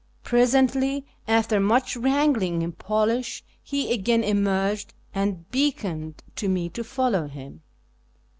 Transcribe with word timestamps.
Presently, 0.23 1.05
after 1.27 1.59
much 1.59 1.95
wrangling 1.95 2.63
in 2.63 2.71
Polish, 2.71 3.43
he 3.61 3.93
again 3.93 4.23
emerged, 4.23 4.95
and 5.13 5.47
beckoned 5.51 6.23
to 6.37 6.49
me 6.49 6.69
to 6.69 6.83
follow 6.83 7.27
him. 7.27 7.61